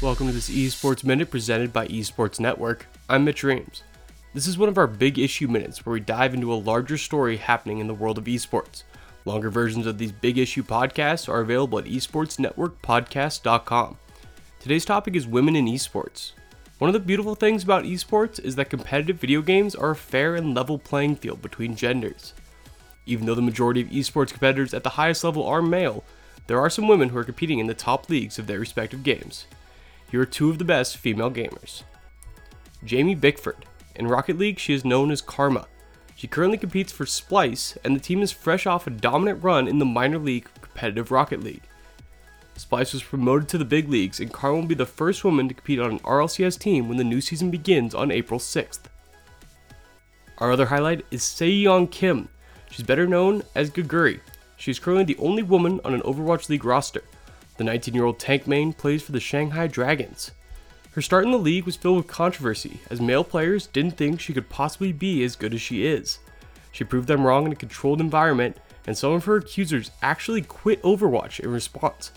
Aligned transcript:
Welcome 0.00 0.28
to 0.28 0.32
this 0.32 0.48
Esports 0.48 1.02
Minute 1.02 1.28
presented 1.28 1.72
by 1.72 1.88
Esports 1.88 2.38
Network. 2.38 2.86
I'm 3.08 3.24
Mitch 3.24 3.42
Reams. 3.42 3.82
This 4.32 4.46
is 4.46 4.56
one 4.56 4.68
of 4.68 4.78
our 4.78 4.86
big 4.86 5.18
issue 5.18 5.48
minutes 5.48 5.84
where 5.84 5.92
we 5.92 5.98
dive 5.98 6.34
into 6.34 6.52
a 6.52 6.54
larger 6.54 6.96
story 6.96 7.36
happening 7.36 7.80
in 7.80 7.88
the 7.88 7.94
world 7.94 8.16
of 8.16 8.26
esports. 8.26 8.84
Longer 9.24 9.50
versions 9.50 9.86
of 9.86 9.98
these 9.98 10.12
big 10.12 10.38
issue 10.38 10.62
podcasts 10.62 11.28
are 11.28 11.40
available 11.40 11.80
at 11.80 11.86
esportsnetworkpodcast.com. 11.86 13.98
Today's 14.60 14.84
topic 14.84 15.16
is 15.16 15.26
women 15.26 15.56
in 15.56 15.66
esports. 15.66 16.30
One 16.78 16.88
of 16.88 16.94
the 16.94 17.00
beautiful 17.00 17.34
things 17.34 17.64
about 17.64 17.82
esports 17.82 18.38
is 18.38 18.54
that 18.54 18.70
competitive 18.70 19.18
video 19.18 19.42
games 19.42 19.74
are 19.74 19.90
a 19.90 19.96
fair 19.96 20.36
and 20.36 20.54
level 20.54 20.78
playing 20.78 21.16
field 21.16 21.42
between 21.42 21.74
genders. 21.74 22.34
Even 23.04 23.26
though 23.26 23.34
the 23.34 23.42
majority 23.42 23.80
of 23.80 23.88
esports 23.88 24.30
competitors 24.30 24.74
at 24.74 24.84
the 24.84 24.90
highest 24.90 25.24
level 25.24 25.44
are 25.44 25.60
male, 25.60 26.04
there 26.46 26.60
are 26.60 26.70
some 26.70 26.86
women 26.86 27.08
who 27.08 27.18
are 27.18 27.24
competing 27.24 27.58
in 27.58 27.66
the 27.66 27.74
top 27.74 28.08
leagues 28.08 28.38
of 28.38 28.46
their 28.46 28.60
respective 28.60 29.02
games. 29.02 29.46
Here 30.10 30.22
are 30.22 30.26
two 30.26 30.50
of 30.50 30.58
the 30.58 30.64
best 30.64 30.96
female 30.96 31.30
gamers. 31.30 31.82
Jamie 32.84 33.14
Bickford. 33.14 33.66
In 33.96 34.06
Rocket 34.06 34.38
League, 34.38 34.58
she 34.58 34.72
is 34.72 34.84
known 34.84 35.10
as 35.10 35.20
Karma. 35.20 35.66
She 36.14 36.26
currently 36.26 36.58
competes 36.58 36.92
for 36.92 37.04
Splice, 37.04 37.76
and 37.84 37.94
the 37.94 38.00
team 38.00 38.22
is 38.22 38.32
fresh 38.32 38.66
off 38.66 38.86
a 38.86 38.90
dominant 38.90 39.42
run 39.42 39.68
in 39.68 39.78
the 39.78 39.84
minor 39.84 40.18
league 40.18 40.48
competitive 40.60 41.10
Rocket 41.10 41.42
League. 41.42 41.62
Splice 42.56 42.92
was 42.92 43.02
promoted 43.02 43.48
to 43.48 43.58
the 43.58 43.64
big 43.64 43.88
leagues, 43.88 44.18
and 44.18 44.32
Karma 44.32 44.58
will 44.58 44.66
be 44.66 44.74
the 44.74 44.86
first 44.86 45.24
woman 45.24 45.46
to 45.46 45.54
compete 45.54 45.78
on 45.78 45.92
an 45.92 45.98
RLCS 46.00 46.58
team 46.58 46.88
when 46.88 46.96
the 46.96 47.04
new 47.04 47.20
season 47.20 47.50
begins 47.50 47.94
on 47.94 48.10
April 48.10 48.40
6th. 48.40 48.80
Our 50.38 50.52
other 50.52 50.66
highlight 50.66 51.04
is 51.10 51.22
Saeyeon 51.22 51.90
Kim. 51.90 52.28
She's 52.70 52.86
better 52.86 53.06
known 53.06 53.42
as 53.54 53.70
Geguri. 53.70 54.20
She 54.56 54.70
is 54.70 54.78
currently 54.78 55.04
the 55.04 55.20
only 55.20 55.42
woman 55.42 55.80
on 55.84 55.94
an 55.94 56.02
Overwatch 56.02 56.48
League 56.48 56.64
roster. 56.64 57.02
The 57.58 57.64
19 57.64 57.94
year 57.94 58.04
old 58.04 58.18
tank 58.18 58.46
main 58.46 58.72
plays 58.72 59.02
for 59.02 59.12
the 59.12 59.20
Shanghai 59.20 59.66
Dragons. 59.66 60.30
Her 60.92 61.02
start 61.02 61.24
in 61.24 61.32
the 61.32 61.38
league 61.38 61.64
was 61.64 61.76
filled 61.76 61.98
with 61.98 62.06
controversy, 62.06 62.80
as 62.90 63.00
male 63.00 63.24
players 63.24 63.66
didn't 63.66 63.96
think 63.96 64.20
she 64.20 64.32
could 64.32 64.48
possibly 64.48 64.92
be 64.92 65.22
as 65.22 65.36
good 65.36 65.52
as 65.52 65.60
she 65.60 65.84
is. 65.84 66.18
She 66.72 66.84
proved 66.84 67.08
them 67.08 67.26
wrong 67.26 67.46
in 67.46 67.52
a 67.52 67.56
controlled 67.56 68.00
environment, 68.00 68.56
and 68.86 68.96
some 68.96 69.12
of 69.12 69.24
her 69.24 69.36
accusers 69.36 69.90
actually 70.02 70.42
quit 70.42 70.82
Overwatch 70.82 71.40
in 71.40 71.52
response. 71.52 72.12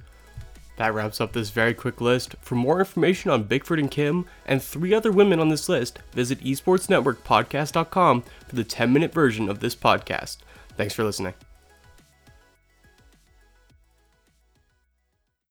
That 0.78 0.94
wraps 0.94 1.20
up 1.20 1.34
this 1.34 1.50
very 1.50 1.74
quick 1.74 2.02
list. 2.02 2.36
For 2.42 2.56
more 2.56 2.80
information 2.80 3.30
on 3.30 3.44
Bickford 3.44 3.80
and 3.80 3.92
Kim 3.92 4.26
and 4.46 4.64
three 4.64 4.94
other 4.94 5.12
women 5.12 5.40
on 5.40 5.50
this 5.50 5.70
list, 5.70 6.00
visit 6.14 6.40
esportsnetworkpodcast.com 6.42 8.24
for 8.48 8.56
the 8.56 8.64
10 8.64 8.94
minute 8.94 9.14
version 9.14 9.50
of 9.50 9.60
this 9.60 9.76
podcast. 9.76 10.38
Thanks 10.78 10.94
for 10.94 11.04
listening. 11.04 11.34